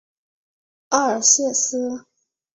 [0.89, 2.07] 奥尔谢斯。